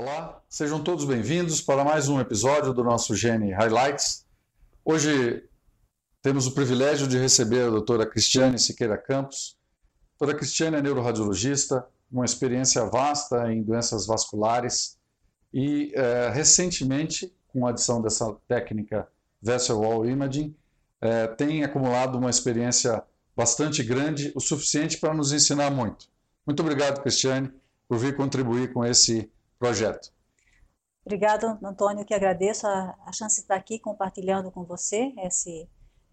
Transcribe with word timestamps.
Olá, 0.00 0.40
sejam 0.48 0.80
todos 0.80 1.04
bem-vindos 1.04 1.60
para 1.60 1.82
mais 1.82 2.08
um 2.08 2.20
episódio 2.20 2.72
do 2.72 2.84
nosso 2.84 3.16
Gene 3.16 3.50
Highlights. 3.50 4.24
Hoje 4.84 5.42
temos 6.22 6.46
o 6.46 6.52
privilégio 6.52 7.08
de 7.08 7.18
receber 7.18 7.66
a 7.66 7.70
doutora 7.70 8.06
Cristiane 8.06 8.60
Siqueira 8.60 8.96
Campos. 8.96 9.58
A 10.14 10.18
doutora 10.20 10.38
Cristiane 10.38 10.76
é 10.76 10.82
neuroradiologista, 10.82 11.84
uma 12.12 12.24
experiência 12.24 12.84
vasta 12.84 13.52
em 13.52 13.60
doenças 13.60 14.06
vasculares 14.06 14.96
e, 15.52 15.90
é, 15.96 16.30
recentemente, 16.32 17.34
com 17.48 17.66
a 17.66 17.70
adição 17.70 18.00
dessa 18.00 18.32
técnica 18.46 19.08
Vessel 19.42 19.80
Wall 19.80 20.06
Imaging, 20.06 20.54
é, 21.00 21.26
tem 21.26 21.64
acumulado 21.64 22.16
uma 22.16 22.30
experiência 22.30 23.02
bastante 23.36 23.82
grande, 23.82 24.32
o 24.36 24.40
suficiente 24.40 24.96
para 24.98 25.12
nos 25.12 25.32
ensinar 25.32 25.72
muito. 25.72 26.06
Muito 26.46 26.60
obrigado, 26.60 27.02
Cristiane, 27.02 27.50
por 27.88 27.98
vir 27.98 28.14
contribuir 28.14 28.72
com 28.72 28.84
esse 28.84 29.28
projeto. 29.58 30.12
Obrigado, 31.04 31.58
Antônio, 31.64 32.04
que 32.04 32.12
agradeço 32.12 32.66
a, 32.66 32.94
a 33.06 33.12
chance 33.12 33.36
de 33.36 33.42
estar 33.42 33.56
aqui 33.56 33.78
compartilhando 33.78 34.50
com 34.50 34.64
você 34.64 35.12
esse, 35.24 35.68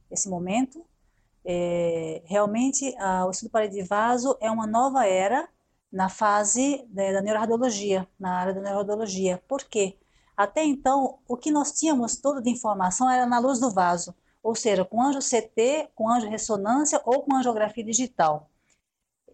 esse 0.10 0.30
momento. 0.30 0.86
É, 1.44 2.24
realmente, 2.26 2.96
a, 2.98 3.26
o 3.26 3.32
estudo 3.32 3.52
parede 3.52 3.76
de 3.76 3.84
vaso 3.84 4.38
é 4.40 4.50
uma 4.50 4.66
nova 4.66 5.06
era 5.06 5.50
na 5.92 6.10
fase 6.10 6.88
né, 6.92 7.14
da 7.14 7.22
neuroradiologia, 7.22 8.08
na 8.20 8.38
área 8.38 8.54
da 8.54 8.62
neuroradiologia. 8.62 9.44
Por 9.48 9.64
quê? 9.64 9.98
Até 10.36 10.64
então, 10.64 11.20
o 11.28 11.38
que 11.38 11.52
nós 11.52 11.72
tínhamos 11.74 12.18
toda 12.18 12.42
de 12.42 12.50
informação 12.50 13.10
era 13.10 13.26
na 13.26 13.40
luz 13.40 13.60
do 13.60 13.72
vaso, 13.72 14.16
ou 14.42 14.56
seja, 14.56 14.86
com 14.86 15.02
anjo 15.02 15.20
CT, 15.20 15.90
com 15.94 16.10
anjo 16.10 16.30
ressonância 16.30 17.02
ou 17.06 17.22
com 17.24 17.36
angiografia 17.36 17.84
digital. 17.84 18.50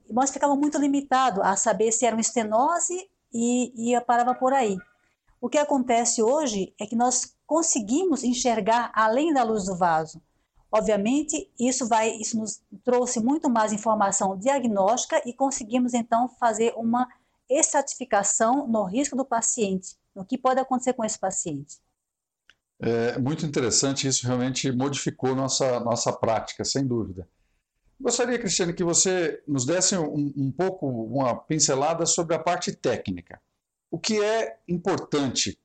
Nós 0.09 0.31
ficávamos 0.31 0.59
muito 0.59 0.79
limitados 0.79 1.43
a 1.43 1.55
saber 1.55 1.91
se 1.91 2.05
era 2.05 2.15
uma 2.15 2.21
estenose 2.21 3.10
e, 3.33 3.93
e 3.93 4.01
parava 4.01 4.33
por 4.33 4.53
aí. 4.53 4.77
O 5.39 5.49
que 5.49 5.57
acontece 5.57 6.21
hoje 6.21 6.73
é 6.79 6.85
que 6.85 6.95
nós 6.95 7.35
conseguimos 7.47 8.23
enxergar 8.23 8.91
além 8.93 9.33
da 9.33 9.43
luz 9.43 9.65
do 9.65 9.75
vaso. 9.75 10.21
Obviamente, 10.71 11.51
isso 11.59 11.87
vai, 11.87 12.11
isso 12.11 12.37
nos 12.37 12.61
trouxe 12.83 13.19
muito 13.19 13.49
mais 13.49 13.73
informação 13.73 14.37
diagnóstica 14.37 15.21
e 15.25 15.33
conseguimos 15.33 15.93
então 15.93 16.29
fazer 16.39 16.73
uma 16.77 17.07
estratificação 17.49 18.67
no 18.67 18.85
risco 18.85 19.17
do 19.17 19.25
paciente, 19.25 19.97
no 20.15 20.23
que 20.23 20.37
pode 20.37 20.61
acontecer 20.61 20.93
com 20.93 21.03
esse 21.03 21.19
paciente. 21.19 21.77
É 22.79 23.19
muito 23.19 23.45
interessante, 23.45 24.07
isso 24.07 24.25
realmente 24.25 24.71
modificou 24.71 25.35
nossa, 25.35 25.79
nossa 25.81 26.13
prática, 26.13 26.63
sem 26.63 26.87
dúvida. 26.87 27.27
Gostaria, 28.01 28.39
Cristiane, 28.39 28.73
que 28.73 28.83
você 28.83 29.43
nos 29.47 29.63
desse 29.63 29.95
um, 29.95 30.33
um, 30.35 30.51
pouco 30.51 30.87
uma 30.87 31.35
pincelada 31.35 32.03
sobre 32.07 32.35
a 32.35 32.39
parte 32.39 32.75
técnica. 32.75 33.39
O 33.91 33.99
que 33.99 34.19
é 34.19 34.57
importante, 34.67 35.59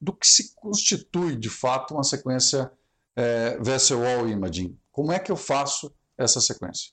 do 0.00 0.12
que 0.12 0.26
se 0.26 0.54
constitui 0.54 1.36
de 1.36 1.50
fato 1.50 1.94
uma 1.94 2.04
sequência 2.04 2.70
é, 3.16 3.58
Vessel 3.58 4.00
Wall 4.00 4.28
Imaging? 4.28 4.78
Como 4.92 5.10
é 5.10 5.18
que 5.18 5.32
eu 5.32 5.36
faço 5.36 5.92
essa 6.16 6.40
sequência? 6.40 6.92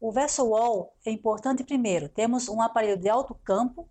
O 0.00 0.10
Vessel 0.10 0.48
Wall 0.48 0.96
é 1.04 1.10
importante 1.10 1.62
primeiro. 1.62 2.08
Temos 2.08 2.48
um 2.48 2.62
aparelho 2.62 2.98
de 2.98 3.10
alto 3.10 3.34
campo, 3.44 3.88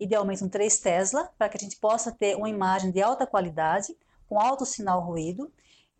idealmente 0.00 0.42
um 0.42 0.48
3 0.48 0.78
Tesla, 0.78 1.30
para 1.36 1.50
que 1.50 1.58
a 1.58 1.60
gente 1.60 1.76
possa 1.76 2.10
ter 2.10 2.34
uma 2.34 2.48
imagem 2.48 2.90
de 2.90 3.02
alta 3.02 3.26
qualidade, 3.26 3.94
com 4.26 4.40
alto 4.40 4.64
sinal 4.64 5.04
ruído. 5.04 5.52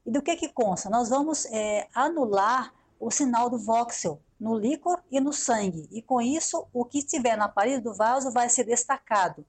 E 0.06 0.10
do 0.10 0.22
que 0.22 0.34
que 0.34 0.48
consta? 0.48 0.88
Nós 0.88 1.10
vamos 1.10 1.44
é, 1.46 1.86
anular 1.94 2.72
o 2.98 3.10
sinal 3.10 3.50
do 3.50 3.58
voxel 3.58 4.20
no 4.38 4.56
líquor 4.58 5.02
e 5.10 5.20
no 5.20 5.32
sangue. 5.32 5.88
E 5.90 6.02
com 6.02 6.20
isso, 6.20 6.66
o 6.72 6.84
que 6.84 6.98
estiver 6.98 7.36
na 7.36 7.48
parede 7.48 7.82
do 7.82 7.94
vaso 7.94 8.30
vai 8.30 8.48
ser 8.48 8.64
destacado. 8.64 9.44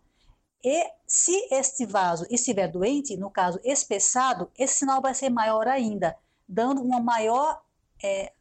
E 0.63 0.91
se 1.05 1.47
este 1.51 1.85
vaso 1.85 2.25
estiver 2.29 2.67
doente, 2.67 3.17
no 3.17 3.29
caso 3.29 3.59
espessado, 3.63 4.49
esse 4.57 4.77
sinal 4.77 5.01
vai 5.01 5.13
ser 5.13 5.29
maior 5.29 5.67
ainda, 5.67 6.17
dando 6.47 6.81
uma 6.81 6.99
maior 6.99 7.61
é, 8.03 8.33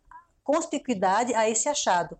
conspicuidade 0.42 1.34
a 1.34 1.48
esse 1.48 1.68
achado. 1.68 2.18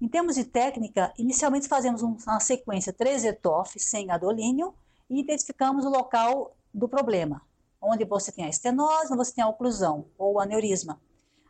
Em 0.00 0.08
termos 0.08 0.34
de 0.34 0.44
técnica, 0.44 1.14
inicialmente 1.16 1.68
fazemos 1.68 2.02
uma 2.02 2.40
sequência 2.40 2.92
3-etof 2.92 3.78
sem 3.78 4.06
gadolínio 4.06 4.74
e 5.08 5.20
identificamos 5.20 5.86
o 5.86 5.90
local 5.90 6.54
do 6.74 6.86
problema, 6.86 7.40
onde 7.80 8.04
você 8.04 8.30
tem 8.30 8.44
a 8.44 8.50
estenose, 8.50 9.16
você 9.16 9.34
tem 9.34 9.44
a 9.44 9.48
oclusão 9.48 10.06
ou 10.18 10.38
aneurisma. 10.38 11.00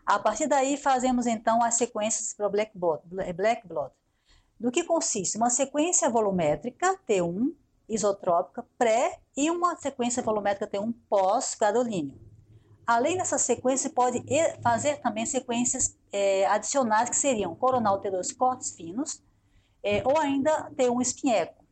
A 0.07 0.21
partir 0.21 0.47
daí, 0.47 0.77
fazemos 0.77 1.27
então 1.27 1.61
as 1.63 1.75
sequências 1.75 2.33
para 2.33 2.47
o 2.47 2.51
black 2.51 2.71
blood. 2.79 3.03
Do 4.59 4.71
que 4.71 4.85
consiste? 4.85 5.37
Uma 5.37 5.51
sequência 5.51 6.09
volumétrica 6.09 6.97
T1 7.09 7.53
isotrópica 7.89 8.65
pré 8.79 9.19
e 9.37 9.51
uma 9.51 9.77
sequência 9.77 10.23
volumétrica 10.23 10.79
T1 10.79 10.95
pós-gadolínio. 11.09 12.19
Além 12.87 13.17
dessa 13.17 13.37
sequência, 13.37 13.91
pode 13.91 14.25
fazer 14.63 15.01
também 15.01 15.27
sequências 15.27 15.99
é, 16.13 16.47
adicionais 16.47 17.11
que 17.11 17.17
seriam 17.17 17.55
coronal 17.57 18.01
T2 18.01 18.37
cortes 18.37 18.77
finos 18.77 19.21
é, 19.83 20.03
ou 20.07 20.17
ainda 20.19 20.71
T1 20.71 21.03
espinheco. 21.03 21.66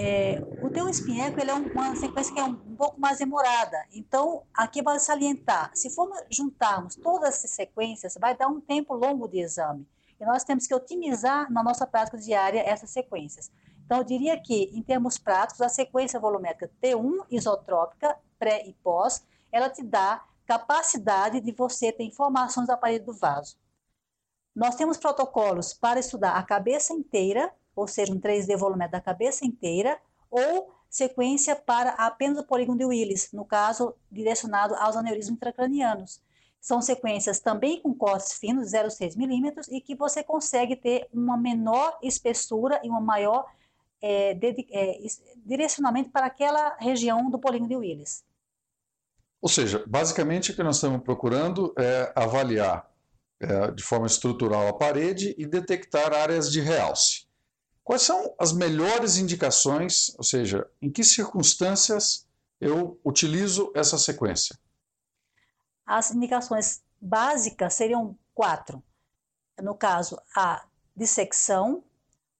É, 0.00 0.40
o 0.62 0.70
teu 0.70 0.88
espinheco 0.88 1.40
ele 1.40 1.50
é 1.50 1.54
uma 1.54 1.96
sequência 1.96 2.32
que 2.32 2.38
é 2.38 2.44
um, 2.44 2.54
pouco 2.54 3.00
mais 3.00 3.18
demorada. 3.18 3.84
Então, 3.92 4.44
aqui 4.54 4.80
vale 4.80 5.00
salientar, 5.00 5.72
se 5.74 5.90
formos 5.90 6.22
juntarmos 6.30 6.94
todas 6.94 7.30
essas 7.30 7.50
sequências, 7.50 8.16
vai 8.20 8.36
dar 8.36 8.46
um 8.46 8.60
tempo 8.60 8.94
longo 8.94 9.26
de 9.26 9.40
exame. 9.40 9.84
E 10.20 10.24
nós 10.24 10.44
temos 10.44 10.68
que 10.68 10.74
otimizar 10.74 11.50
na 11.52 11.64
nossa 11.64 11.84
prática 11.84 12.16
diária 12.16 12.60
essas 12.60 12.90
sequências. 12.90 13.50
Então, 13.84 13.98
eu 13.98 14.04
diria 14.04 14.40
que, 14.40 14.70
em 14.72 14.82
termos 14.82 15.18
práticos, 15.18 15.60
a 15.60 15.68
sequência 15.68 16.20
volumétrica 16.20 16.72
T1 16.80 17.26
isotrópica, 17.28 18.16
pré 18.38 18.64
e 18.68 18.74
pós, 18.74 19.26
ela 19.50 19.68
te 19.68 19.82
dá 19.82 20.24
capacidade 20.46 21.40
de 21.40 21.50
você 21.50 21.90
ter 21.90 22.04
informações 22.04 22.68
da 22.68 22.76
parede 22.76 23.04
do 23.04 23.12
vaso. 23.12 23.58
Nós 24.54 24.76
temos 24.76 24.96
protocolos 24.96 25.74
para 25.74 25.98
estudar 25.98 26.36
a 26.36 26.42
cabeça 26.44 26.92
inteira, 26.92 27.52
ou 27.78 27.86
seja, 27.86 28.12
um 28.12 28.20
3D 28.20 28.56
volumétrico 28.56 28.92
da 28.92 29.00
cabeça 29.00 29.44
inteira, 29.44 29.98
ou 30.30 30.72
sequência 30.90 31.54
para 31.54 31.90
apenas 31.90 32.38
o 32.38 32.44
polígono 32.44 32.78
de 32.78 32.84
Willis, 32.84 33.30
no 33.32 33.44
caso, 33.44 33.94
direcionado 34.10 34.74
aos 34.74 34.96
aneurismos 34.96 35.36
intracranianos. 35.36 36.20
São 36.60 36.82
sequências 36.82 37.38
também 37.38 37.80
com 37.80 37.94
cortes 37.94 38.32
finos, 38.32 38.72
0,6 38.72 39.16
milímetros, 39.16 39.68
e 39.68 39.80
que 39.80 39.94
você 39.94 40.24
consegue 40.24 40.74
ter 40.74 41.08
uma 41.12 41.36
menor 41.36 41.98
espessura 42.02 42.80
e 42.82 42.88
uma 42.88 43.00
maior 43.00 43.46
é, 44.00 44.34
de, 44.34 44.66
é, 44.70 44.98
direcionamento 45.44 46.10
para 46.10 46.26
aquela 46.26 46.76
região 46.78 47.30
do 47.30 47.38
polígono 47.38 47.68
de 47.68 47.76
Willis. 47.76 48.24
Ou 49.40 49.48
seja, 49.48 49.84
basicamente 49.86 50.50
o 50.50 50.56
que 50.56 50.62
nós 50.62 50.76
estamos 50.76 51.02
procurando 51.02 51.72
é 51.78 52.12
avaliar 52.16 52.90
é, 53.40 53.70
de 53.70 53.84
forma 53.84 54.06
estrutural 54.06 54.66
a 54.66 54.72
parede 54.72 55.34
e 55.38 55.46
detectar 55.46 56.12
áreas 56.12 56.50
de 56.50 56.60
realce. 56.60 57.27
Quais 57.88 58.02
são 58.02 58.34
as 58.38 58.52
melhores 58.52 59.16
indicações, 59.16 60.14
ou 60.18 60.22
seja, 60.22 60.70
em 60.78 60.92
que 60.92 61.02
circunstâncias 61.02 62.28
eu 62.60 63.00
utilizo 63.02 63.72
essa 63.74 63.96
sequência? 63.96 64.58
As 65.86 66.10
indicações 66.10 66.82
básicas 67.00 67.72
seriam 67.72 68.14
quatro. 68.34 68.82
No 69.62 69.74
caso, 69.74 70.20
a 70.36 70.66
dissecção, 70.94 71.82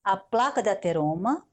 a 0.04 0.18
placa 0.18 0.62
de 0.62 0.68
ateroma, 0.68 1.48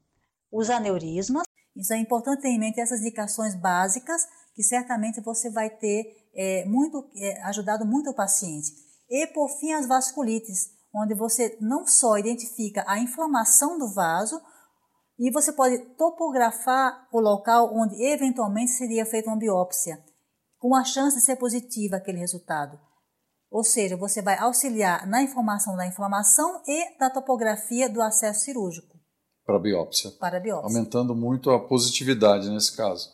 os 0.52 0.68
aneurismas. 0.68 1.44
Então 1.74 1.96
é 1.96 2.00
importante 2.00 2.42
ter 2.42 2.48
em 2.48 2.58
mente 2.58 2.78
essas 2.78 3.00
indicações 3.00 3.54
básicas 3.54 4.26
que 4.54 4.62
certamente 4.62 5.22
você 5.22 5.48
vai 5.48 5.70
ter 5.70 6.28
é, 6.34 6.66
muito, 6.66 7.08
é, 7.16 7.42
ajudado 7.44 7.86
muito 7.86 8.10
o 8.10 8.14
paciente. 8.14 8.76
E 9.08 9.26
por 9.28 9.48
fim 9.58 9.72
as 9.72 9.88
vasculites, 9.88 10.75
onde 10.96 11.14
você 11.14 11.56
não 11.60 11.86
só 11.86 12.16
identifica 12.16 12.84
a 12.86 12.98
inflamação 12.98 13.78
do 13.78 13.92
vaso, 13.92 14.40
e 15.18 15.30
você 15.30 15.52
pode 15.52 15.78
topografar 15.96 17.06
o 17.12 17.20
local 17.20 17.70
onde 17.74 18.02
eventualmente 18.02 18.72
seria 18.72 19.06
feita 19.06 19.28
uma 19.28 19.38
biópsia, 19.38 19.98
com 20.58 20.74
a 20.74 20.84
chance 20.84 21.16
de 21.16 21.22
ser 21.22 21.36
positiva 21.36 21.96
aquele 21.96 22.18
resultado. 22.18 22.78
Ou 23.50 23.62
seja, 23.64 23.96
você 23.96 24.20
vai 24.20 24.38
auxiliar 24.38 25.06
na 25.06 25.22
informação 25.22 25.76
da 25.76 25.86
inflamação 25.86 26.62
e 26.66 26.98
da 26.98 27.08
topografia 27.08 27.88
do 27.88 28.02
acesso 28.02 28.40
cirúrgico. 28.40 28.96
Para 29.44 29.56
a 29.56 29.60
biópsia. 29.60 30.10
Para 30.18 30.38
a 30.38 30.40
biópsia. 30.40 30.66
Aumentando 30.66 31.14
muito 31.14 31.50
a 31.50 31.60
positividade 31.66 32.50
nesse 32.50 32.76
caso. 32.76 33.08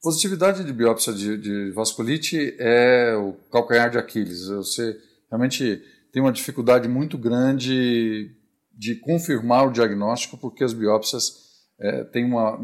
Positividade 0.00 0.62
de 0.62 0.72
biópsia 0.72 1.12
de, 1.12 1.36
de 1.36 1.72
vasculite 1.72 2.56
é 2.60 3.16
o 3.16 3.32
calcanhar 3.50 3.90
de 3.90 3.98
Aquiles. 3.98 4.46
Você 4.48 4.96
realmente 5.28 5.82
tem 6.14 6.22
uma 6.22 6.32
dificuldade 6.32 6.88
muito 6.88 7.18
grande 7.18 8.30
de 8.72 8.94
confirmar 8.94 9.66
o 9.66 9.72
diagnóstico 9.72 10.38
porque 10.38 10.62
as 10.62 10.72
biópsias 10.72 11.42
é, 11.76 12.04
têm 12.04 12.24
uma 12.24 12.56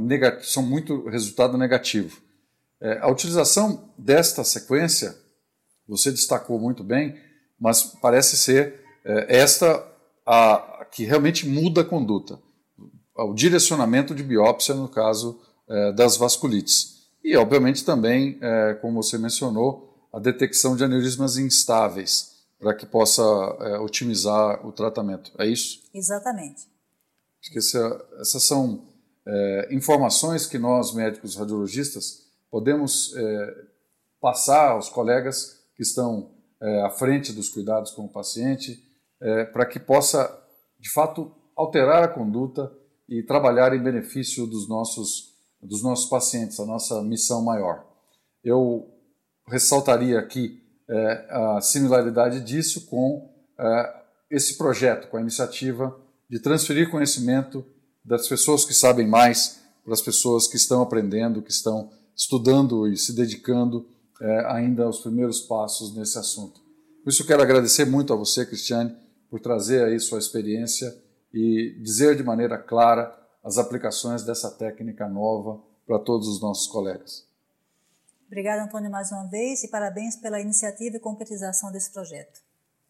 são 0.43 0.63
muito 0.63 1.09
resultado 1.09 1.59
negativo. 1.59 2.21
É, 2.81 3.01
a 3.01 3.09
utilização 3.09 3.93
desta 3.99 4.45
sequência, 4.45 5.17
você 5.89 6.13
destacou 6.13 6.61
muito 6.61 6.85
bem, 6.85 7.19
mas 7.59 7.83
parece 8.01 8.37
ser 8.37 8.85
é, 9.05 9.39
esta 9.39 9.85
a, 10.25 10.55
a 10.55 10.85
que 10.85 11.05
realmente 11.05 11.49
muda 11.49 11.81
a 11.81 11.85
conduta. 11.85 12.39
ao 13.17 13.35
direcionamento 13.35 14.15
de 14.15 14.23
biópsia 14.23 14.77
no 14.77 14.89
caso 14.89 15.41
é, 15.69 15.93
das 15.93 16.17
vasculites. 16.17 17.01
E, 17.25 17.37
obviamente, 17.37 17.85
também, 17.85 18.39
é, 18.41 18.75
como 18.75 19.03
você 19.03 19.19
mencionou, 19.19 20.09
a 20.13 20.21
detecção 20.21 20.77
de 20.77 20.85
aneurismas 20.85 21.37
instáveis, 21.37 22.30
para 22.61 22.75
que 22.75 22.85
possa 22.85 23.23
é, 23.23 23.79
otimizar 23.79 24.65
o 24.67 24.71
tratamento. 24.71 25.33
É 25.39 25.47
isso? 25.47 25.83
Exatamente. 25.95 26.69
Acho 27.41 27.51
que 27.51 27.59
essa, 27.59 28.09
essas 28.21 28.43
são 28.43 28.87
é, 29.27 29.75
informações 29.75 30.47
que 30.47 30.59
nós, 30.59 30.93
médicos 30.93 31.37
radiologistas, 31.37 32.27
podemos 32.51 33.17
é, 33.17 33.65
passar 34.21 34.73
aos 34.73 34.91
colegas 34.91 35.65
que 35.75 35.83
estão 35.83 36.33
é, 36.61 36.83
à 36.83 36.91
frente 36.91 37.33
dos 37.33 37.49
cuidados 37.49 37.93
com 37.93 38.05
o 38.05 38.13
paciente, 38.13 38.85
é, 39.19 39.45
para 39.45 39.65
que 39.65 39.81
possa, 39.81 40.39
de 40.79 40.91
fato, 40.93 41.35
alterar 41.57 42.05
a 42.05 42.09
conduta 42.09 42.71
e 43.09 43.23
trabalhar 43.23 43.75
em 43.75 43.83
benefício 43.83 44.47
dos 44.47 44.69
nossos, 44.69 45.35
dos 45.63 45.83
nossos 45.83 46.11
pacientes, 46.11 46.61
a 46.61 46.67
nossa 46.67 47.03
missão 47.03 47.43
maior. 47.43 47.87
Eu 48.45 48.87
ressaltaria 49.47 50.19
aqui 50.19 50.60
é, 50.91 51.27
a 51.31 51.61
similaridade 51.61 52.41
disso 52.41 52.87
com 52.87 53.31
é, 53.59 54.01
esse 54.31 54.59
projeto, 54.59 55.09
com 55.09 55.17
a 55.17 55.21
iniciativa 55.21 55.97
de 56.29 56.41
transferir 56.41 56.91
conhecimento 56.91 57.65
das 58.05 58.29
pessoas 58.29 58.65
que 58.65 58.75
sabem 58.75 59.07
mais 59.07 59.61
para 59.85 59.95
as 59.95 60.03
pessoas 60.03 60.47
que 60.47 60.57
estão 60.57 60.83
aprendendo, 60.83 61.43
que 61.43 61.51
estão 61.51 61.91
estudando 62.17 62.89
e 62.89 62.97
se 62.97 63.15
dedicando 63.15 63.87
é, 64.21 64.53
ainda 64.53 64.85
aos 64.85 65.01
primeiros 65.01 65.41
passos 65.41 65.95
nesse 65.97 66.19
assunto. 66.19 66.61
Por 67.03 67.11
isso, 67.11 67.27
quero 67.27 67.43
agradecer 67.43 67.85
muito 67.85 68.13
a 68.13 68.17
você, 68.17 68.45
Cristiane, 68.45 68.95
por 69.31 69.41
trazer 69.41 69.85
aí 69.85 69.99
sua 69.99 70.19
experiência 70.19 70.95
e 71.33 71.79
dizer 71.83 72.17
de 72.17 72.23
maneira 72.23 72.59
clara 72.59 73.17
as 73.43 73.57
aplicações 73.57 74.23
dessa 74.23 74.51
técnica 74.51 75.09
nova 75.09 75.63
para 75.87 75.99
todos 75.99 76.29
os 76.29 76.41
nossos 76.41 76.67
colegas. 76.67 77.30
Obrigada, 78.31 78.63
Antônio, 78.63 78.89
mais 78.89 79.11
uma 79.11 79.27
vez 79.27 79.65
e 79.65 79.69
parabéns 79.69 80.15
pela 80.15 80.41
iniciativa 80.41 80.97
e 80.97 81.01
concretização 81.01 81.73
desse 81.73 81.93
projeto. 81.93 82.41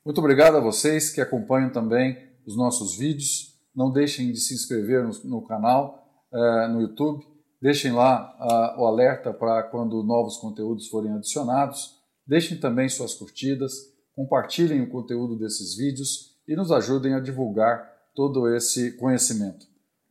Muito 0.05 0.19
obrigado 0.19 0.59
a 0.59 0.61
vocês 0.61 1.09
que 1.09 1.19
acompanham 1.19 1.73
também 1.73 2.31
os 2.47 2.55
nossos 2.55 2.95
vídeos. 2.95 3.59
Não 3.75 3.91
deixem 3.91 4.31
de 4.33 4.39
se 4.39 4.53
inscrever 4.53 5.03
no, 5.03 5.13
no 5.25 5.43
canal, 5.47 6.07
uh, 6.31 6.69
no 6.69 6.83
YouTube. 6.83 7.25
Deixem 7.59 7.91
lá 7.91 8.37
uh, 8.77 8.83
o 8.83 8.87
alerta 8.87 9.33
para 9.33 9.63
quando 9.63 10.03
novos 10.03 10.37
conteúdos 10.37 10.89
forem 10.89 11.15
adicionados. 11.15 11.99
Deixem 12.27 12.61
também 12.61 12.91
suas 12.91 13.15
curtidas, 13.15 13.73
compartilhem 14.15 14.83
o 14.83 14.91
conteúdo 14.91 15.39
desses 15.39 15.75
vídeos 15.75 16.37
e 16.47 16.55
nos 16.55 16.71
ajudem 16.71 17.15
a 17.15 17.21
divulgar 17.21 17.91
todo 18.15 18.47
esse 18.55 18.93
conhecimento. 18.99 19.67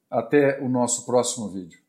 Até 0.09 0.59
o 0.59 0.67
nosso 0.67 1.05
próximo 1.05 1.49
vídeo. 1.49 1.79